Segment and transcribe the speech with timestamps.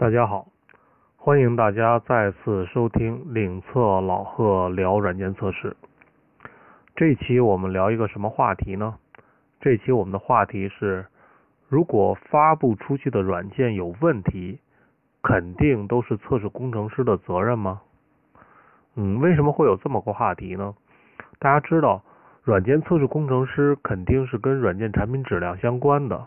[0.00, 0.46] 大家好，
[1.18, 5.76] 欢迎大家再次收听领测老贺聊软件测试。
[6.96, 8.94] 这期我们聊一个什么话题呢？
[9.60, 11.04] 这期我们的话题是：
[11.68, 14.58] 如果发布出去的软件有问题，
[15.22, 17.82] 肯定都是测试工程师的责任吗？
[18.94, 20.74] 嗯，为什么会有这么个话题呢？
[21.38, 22.02] 大家知道，
[22.42, 26.26] 软件测试工程师肯定是跟软件产品质量相关的。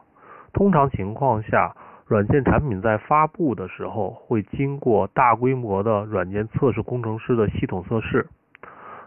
[0.53, 8.27] 通常情况下，软件产品在发布的时候会经过大规模的软件测试工程师的系统测试。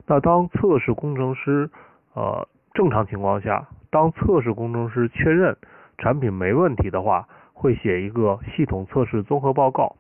[0.07, 1.71] 那当测试工程师
[2.15, 5.57] 呃正常情况下，当测试工程师确认
[5.99, 9.97] 产品没问题的话，会写一个系统测试综合报告，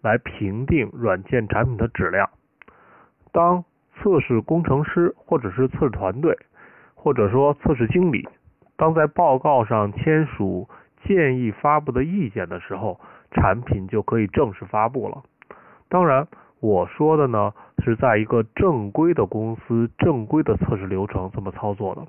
[0.00, 2.30] 来评定软件产品的质量。
[3.32, 3.64] 当
[3.96, 6.38] 测试工程师或者是测试团队，
[6.94, 8.26] 或者说测试经理，
[8.76, 10.66] 当在报告上签署。
[11.04, 13.00] 建议发布的意见的时候，
[13.30, 15.22] 产品就可以正式发布了。
[15.88, 16.28] 当然，
[16.60, 17.52] 我说的呢
[17.84, 22.02] 是在一个正规的公司、正规的测试流程这么操作的。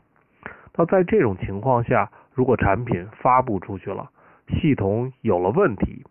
[0.75, 4.09] 那在这种情况下，如果产品发布出去了，
[4.47, 6.03] 系统有了问题，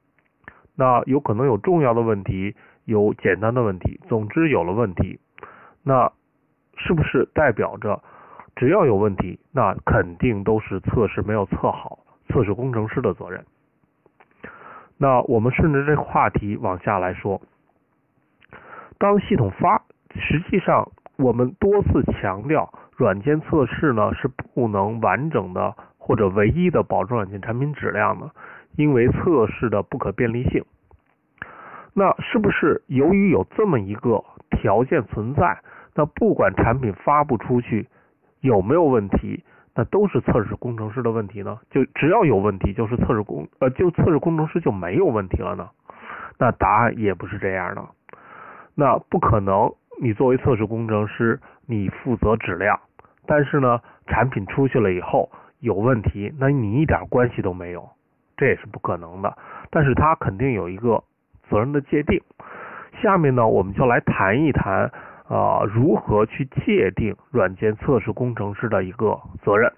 [0.74, 5.18] 那有可能有重要的问题，有简单的问题，总之有了问题，
[5.82, 6.12] 那
[6.76, 8.02] 是不是代表着
[8.56, 11.98] 只要有问题，那肯定都是测试没有测好？
[12.30, 13.44] 测试工程师的责任。
[14.96, 17.40] 那我们顺着这话题往下来说，
[18.98, 19.82] 当系统发，
[20.14, 28.30] 实际上我们多次强调，软件测试呢是不能完整的或者唯一的保证软件产品质量的，
[28.76, 30.64] 因为测试的不可便利性。
[31.94, 35.58] 那是不是由于有这么一个条件存在，
[35.94, 37.88] 那不管产品发布出去
[38.40, 39.42] 有没有问题？
[39.74, 41.58] 那都是测试工程师的问题呢？
[41.70, 45.70] 就只要有问题，就是测试工呃，就测试工程师就没有问题了呢？
[46.38, 47.82] 那答案也不是这样的。
[48.74, 52.80] 那不可能，你作为测试工程师，你负责质量，
[53.26, 55.30] 但是呢，产品出去了以后
[55.60, 57.88] 有问题，那你一点关系都没有，
[58.36, 59.36] 这也是不可能的。
[59.70, 61.02] 但是他肯定有一个
[61.48, 62.20] 责任的界定。
[63.00, 64.90] 下面呢，我们就来谈一谈。
[65.30, 69.72] 啊，如何去界定软件测试工程师的一个责任？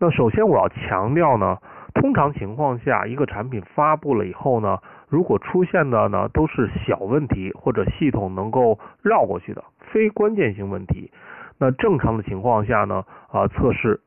[0.00, 1.58] 那首先我要强调呢，
[1.94, 4.78] 通常情况下，一个产品发布了以后呢，
[5.08, 9.62] 如果出现的呢都是小问题或者系统能够绕过去的
[9.92, 11.12] 非关键性问题，
[11.58, 14.00] 那正常的情况下呢，啊，测试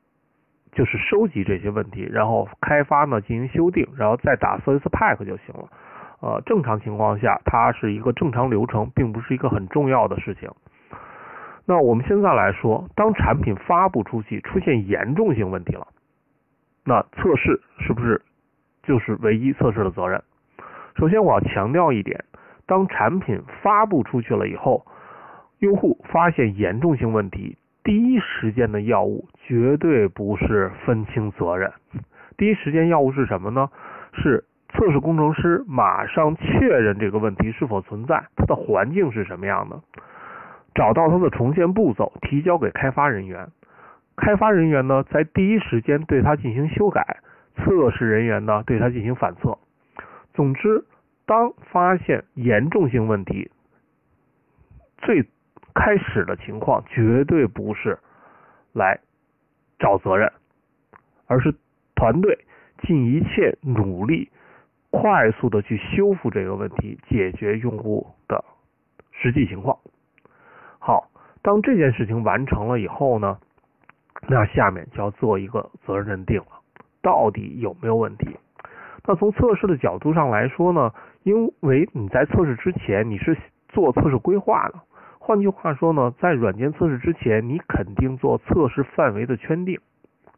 [0.73, 5.69] 就是收集这些问题，然后开发呢进行修订，然后再打 service pack 就行了。
[6.23, 10.49] 呃，正常情况下，它是一个正常流程，并不是一个很重要的事情。
[11.65, 15.85] 那我们现在来说，当产品发布出去出现严重性问题了，
[16.85, 18.21] 那测试是不是
[18.83, 20.23] 就是唯一测试的责任？
[20.95, 22.23] 首先，我要强调一点，
[22.65, 24.85] 当产品发布出去了以后，
[25.59, 31.73] 用户发现严重性问题，第一时间的药物绝对不是分清责任。
[32.37, 33.69] 第一时间药物是什么呢？
[34.13, 34.45] 是。
[34.73, 39.79] 测试工程师马上确认这个问题是否存在，它的环境是什么样的，
[40.73, 43.47] 找到它的重现步骤，提交给开发人员。
[44.15, 47.17] 开发人员呢，在第一时间对它进行修改，
[47.55, 49.57] 测试人员呢，对它进行反测。
[50.33, 50.83] 总之，
[51.25, 53.51] 当发现严重性问题，
[54.97, 55.23] 最
[55.75, 57.99] 开始的情况绝对不是
[58.73, 58.99] 来
[59.77, 60.31] 找责任，
[61.27, 61.53] 而是
[61.95, 62.39] 团队
[62.81, 64.29] 尽一切努力。
[64.93, 68.45] 快速的去修复这个问题，解决用户的
[69.11, 69.75] 实际情况。
[70.77, 71.09] 好，
[71.41, 73.39] 当这件事情完成了以后呢，
[74.27, 76.61] 那下面就要做一个责任认定了，
[77.01, 78.37] 到底有没有问题？
[79.07, 80.91] 那从测试的角度上来说呢，
[81.23, 83.35] 因为你在测试之前你是
[83.69, 84.75] 做测试规划的，
[85.17, 89.79] 换句话说呢，在软件测试之前，你肯定做测试范围的圈定，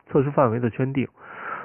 [0.08, 1.10] 测试范围的圈定，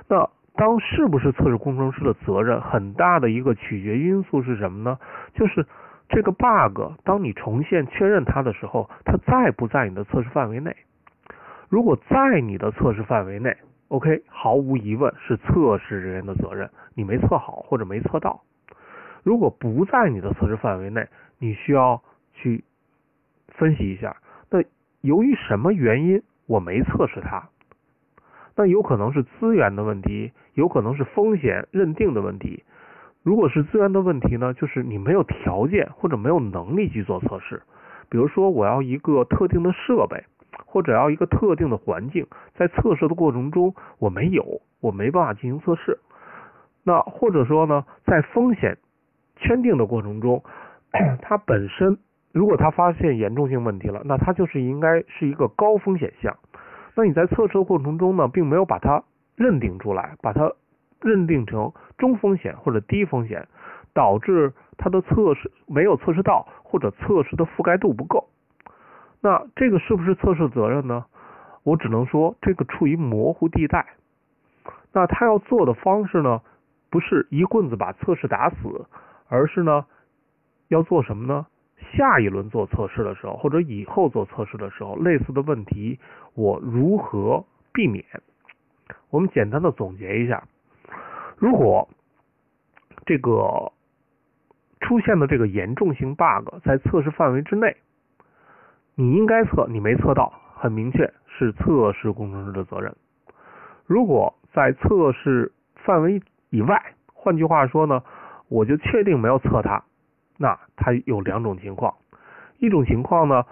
[0.09, 0.29] 那。
[0.55, 4.99] 当是不是测试工程师的责任，很大的一个取决因素是什么呢？
[5.35, 5.67] 就是
[6.09, 10.77] 这个 bug，当你重现确认它的时候，它在不在你的测试范围内？
[11.69, 13.57] 如果在你的测试范围内
[13.89, 18.43] ，OK，毫无疑问是测试人员的责任，你没测好或者没测到。
[19.23, 21.07] 如果不在你的测试范围内，
[21.39, 22.03] 你需要
[22.35, 22.65] 去
[23.49, 24.17] 分析一下，
[24.51, 24.63] 那
[25.01, 27.49] 由于什么原因我没测试它？
[28.57, 32.65] 那有可能是资源的问题，有可能是风险认定的问题。
[33.23, 37.63] 如果是资源的问题呢，就是你没有条件或者没有能力去做测试。
[38.09, 40.25] 比如说，我要一个特定的设备，
[40.67, 45.99] 或者要一个特定的环境，在测试的过程中我没有，我没办法进行测试。
[46.83, 48.79] 那或者说呢，在风险
[49.37, 50.43] 圈定的过程中，
[51.21, 51.99] 它本身
[52.33, 56.37] 如果它发现严重性问题了，那它就是应该是一个高风险项。
[57.01, 59.03] 那你在测试过程中呢，并没有把它
[59.35, 60.53] 认定出来，把它
[61.01, 63.49] 认定成中风险或者低风险，
[63.95, 68.29] 导致它的测试没有测试到，或者测试的覆盖度不够。
[69.23, 71.07] 那这个是不是测试责任呢？
[71.63, 73.87] 我只能说这个处于模糊地带。
[74.93, 76.43] 那他要做的方式呢，
[76.91, 78.57] 不是一棍子把测试打死，
[79.27, 79.87] 而是呢
[80.69, 81.47] 要做什么呢？
[81.97, 85.99] 下一轮做测试的时候，或者以后做测试的时候，类似的问题
[86.35, 88.05] 我如何避免？
[89.11, 90.45] 我们简单的总结一下：
[91.37, 91.89] 如果
[93.07, 93.73] 这个
[94.81, 97.77] 出现的这个严重性 bug 在测试范围之内，
[98.95, 102.95] 你应该测，你没测到，很明确是测试工程师的责任。
[103.87, 108.03] 如果在测试范围以外，换句话说呢，
[108.49, 109.83] 我就确定没有测它。
[110.37, 111.95] 那它有两种情况，
[112.59, 113.45] 一种情况呢，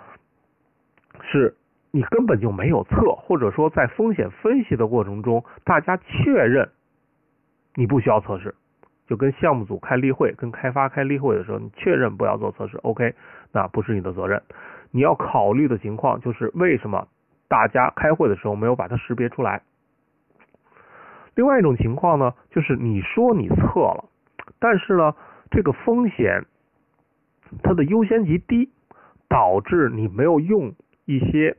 [1.20, 1.56] 是
[1.98, 6.68] 你根本就没有测，或者说在风险分析的过程中，大家确认
[7.74, 8.54] 你不需要测试，
[9.08, 13.16] 就跟项目组开例会、跟开发开例会的时候，你确认不要做测试，OK，
[13.50, 14.40] 那不是你的责任。
[14.92, 17.08] 你要考虑的情况就是为什么
[17.48, 19.62] 大家开会的时候没有把它识别出来。
[21.34, 24.04] 另外一种情况呢，就是你说你测了，
[24.60, 25.16] 但是呢，
[25.50, 26.44] 这个风险。
[27.62, 28.68] 它的优先级低，
[29.26, 30.74] 导致你没有用
[31.06, 31.56] 一些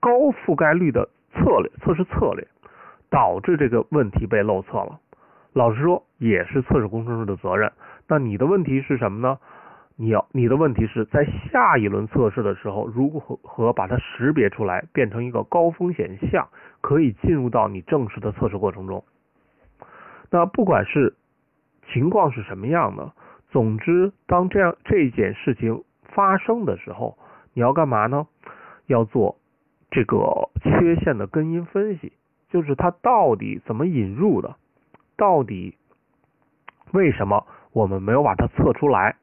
[0.00, 2.46] 高覆盖率的策略测试策略，
[3.10, 4.98] 导致这个问题被漏测了。
[5.52, 7.72] 老实说，也是测试工程师的责任。
[8.08, 9.38] 那你的问题是什么呢？
[9.96, 16.48] 你要你的问题是在下一轮测试的时候，如何把它识别出来，变成一个高风险项，
[16.80, 19.04] 可以进入到你正式的测试过程中。
[20.30, 21.14] 那不管是
[21.92, 23.12] 情况是什么样的。
[23.50, 27.18] 总之，当这样这件事情发生的时候，
[27.52, 28.26] 你要干嘛呢？
[28.86, 29.36] 要做
[29.90, 32.12] 这个缺陷的根因分析，
[32.48, 34.56] 就是它到底怎么引入的，
[35.16, 35.76] 到底
[36.92, 39.16] 为什么我们没有把它测出来？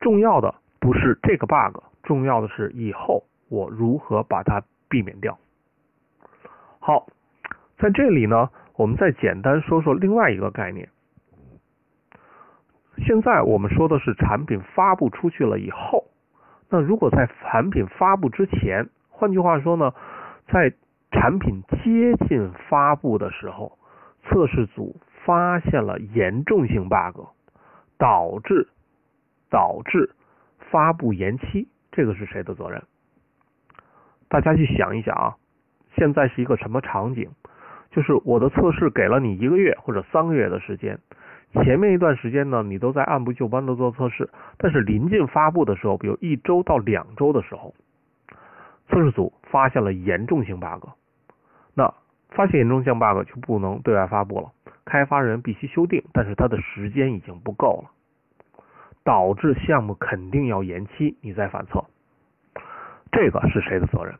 [0.00, 5.38] 重要的不是这个 bug，重要的是以后我如何把它避免掉。
[6.78, 7.06] 好，
[7.78, 10.88] 在这里呢，我们再简单说说另外一个概念。
[13.06, 16.04] 现在我们说的是产品发布出去了以后，
[16.70, 18.88] 那如果在产品发布之前，
[19.18, 19.94] 换句话说呢，
[20.52, 20.74] 在
[21.10, 23.78] 产品接近发布的时候，
[24.22, 27.24] 测试组发现了严重性 bug，
[27.96, 28.68] 导致
[29.48, 30.10] 导致
[30.70, 32.82] 发布延期，这个是谁的责任？
[34.28, 35.36] 大家去想一想啊，
[35.96, 37.30] 现在是一个什么场景？
[37.90, 40.98] 就是我的测试给了你一个月或者三个月的时间。
[41.64, 44.28] 前面一段时间呢，你都在按部就班的做测试，
[44.58, 47.72] 但是临近发布的时候，比如一周到两周的时候，
[48.88, 50.88] 测试组发现了严重性 bug，
[51.74, 51.92] 那
[52.30, 54.52] 发现严重性 bug 就不能对外发布了，
[54.84, 57.90] 开发人必须修订，但是他的时间已经不够了，
[59.04, 61.84] 导致项目肯定要延期，你再反测，
[63.10, 64.14] 这个是谁的责任？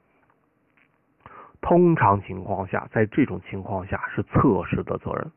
[1.60, 5.30] 通常情况下，在这种情况下是测试的责任。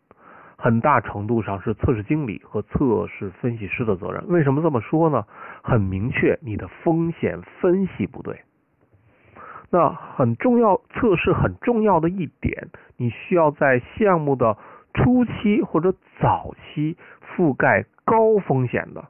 [0.62, 4.28] 很大程度上是测试经理和测试分析师的责任。
[4.28, 5.26] 为什么这么说呢？
[5.64, 8.42] 很明确，你的风险分析不对。
[9.72, 14.58] 那很重要，测试很重要的一点，你需要在项目的
[14.94, 19.06] 初期或者早期覆盖高风险的，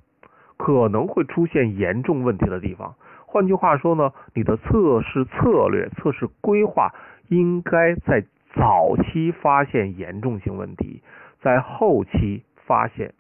[0.58, 2.96] 可能会出现严重问题的地方。
[3.26, 6.94] 换句话说呢，你的测试策略、测试规划
[7.28, 11.02] 应该在早期发现严重性问题。
[11.42, 13.14] 在后期发现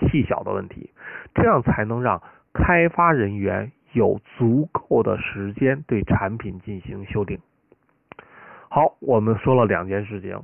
[0.00, 0.90] 细小的问题，
[1.34, 2.20] 这样才能让
[2.52, 7.38] 开发人员有足够的时间对产品进行修订。
[8.68, 10.42] 好，我们说了两件事情：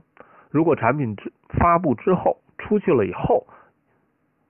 [0.50, 3.46] 如果产品之发布之后出去了以后，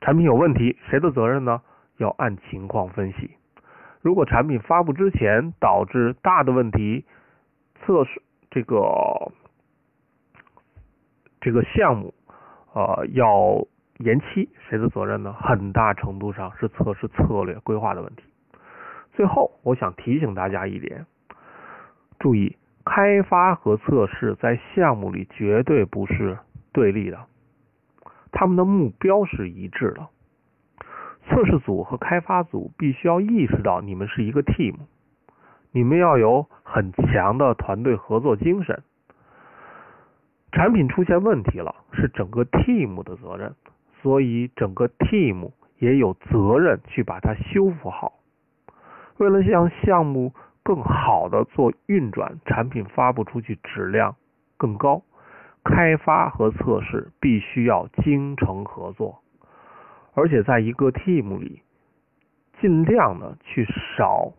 [0.00, 1.62] 产品有问题，谁的责任呢？
[1.96, 3.30] 要按情况分析。
[4.00, 7.04] 如果产品发布之前导致大的问题，
[7.80, 9.32] 测试这个
[11.40, 12.14] 这个项目。
[12.74, 13.66] 呃，要
[13.98, 15.32] 延期，谁的责任呢？
[15.32, 18.22] 很大程度上是测试策略规划的问题。
[19.18, 21.04] 最后，我想提醒大家一点，
[22.20, 26.38] 注意，开发和测试在项目里绝对不是
[26.72, 27.18] 对立的，
[28.30, 30.06] 他们的目标是一致的。
[31.26, 34.76] 测试组和开发组必须要意识到，你们是一个 team，
[35.72, 38.84] 你们要有很强的团队合作精神。
[40.52, 43.52] 产品出现问题了，是整个 team 的责任，
[44.00, 48.12] 所以整个 team 也有责任去把它修复好。
[49.18, 50.32] 为了让项目
[50.62, 54.16] 更好的做运转，产品发布出去质量
[54.56, 55.02] 更高，
[55.64, 59.20] 开发和测试必须要精诚合作，
[60.14, 61.62] 而且在一个 team 里，
[62.60, 63.64] 尽量的去
[63.96, 64.32] 少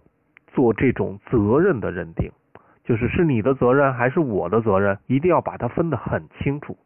[0.48, 2.32] 做这种责任的认定，
[2.84, 6.78] 就是是你的责任还是我的责任，一定要把它分得很清楚。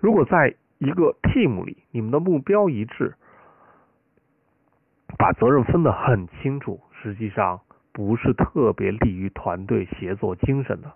[0.00, 3.14] 如果在一个 team 里，你们的目标一致，
[5.18, 7.60] 把责任分得很清楚，实际上
[7.92, 10.92] 不是特别利于团队协作精神的。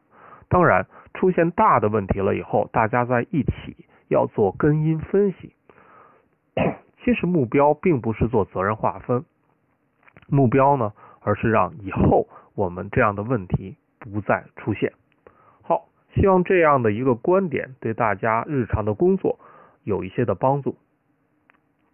[0.48, 3.76] 当然，出现大的问题了以后，大家在一起
[4.08, 5.52] 要做根因分析。
[7.04, 9.25] 其实目标并不是做责任划分，
[10.28, 14.92] 目标呢，而是让以后我们这样的问题不再出现。
[15.62, 19.38] 好，希望这样的一个观点对大家日常的工作
[19.84, 20.76] 有一些的帮助。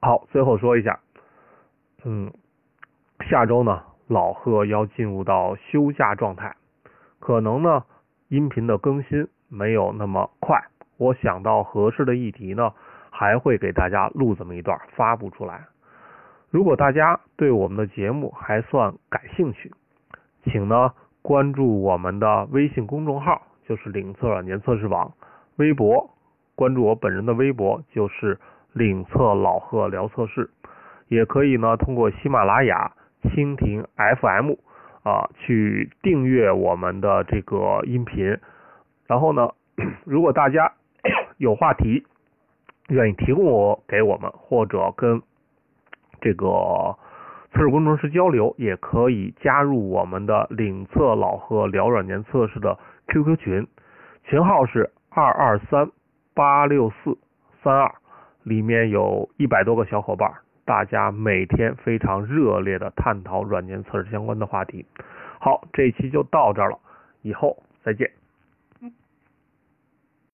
[0.01, 1.01] 好，最后说一下，
[2.05, 2.33] 嗯，
[3.29, 6.55] 下周呢，老贺要进入到休假状态，
[7.19, 7.85] 可能呢，
[8.29, 10.63] 音频的更新没有那么快。
[10.97, 12.73] 我想到合适的议题呢。
[13.17, 15.65] 还会给大家录这么一段发布出来。
[16.51, 19.73] 如果大家对我们的节目还算感兴趣，
[20.43, 20.93] 请呢
[21.23, 25.13] 关注我们的微信公众号，就是领测软件测试网；
[25.59, 26.11] 微博
[26.57, 28.37] 关注我本人的微博，就是
[28.73, 30.51] 领测老贺聊测试。
[31.09, 32.93] 也可以呢通过喜马拉雅、
[33.23, 34.53] 蜻蜓 FM
[35.03, 38.39] 啊去订阅我们的这个音频。
[39.07, 39.51] 然后呢，
[40.05, 40.73] 如果大家
[41.37, 42.07] 有话题，
[42.89, 45.21] 愿意提供我给我们，或者跟
[46.21, 46.97] 这个
[47.53, 53.67] 测试工程师交流，也可以加入我们的领测老贺聊软件测试的 QQ 群，
[54.25, 55.91] 群号是二二三
[56.35, 57.19] 八六四
[57.63, 57.93] 三二，
[58.43, 60.33] 里面有一百多个小伙伴，
[60.65, 64.87] 大家每天非常热烈的探讨软件测试相关的话题。
[65.39, 66.79] 好，这一期就到这儿了，
[67.23, 68.11] 以后再见。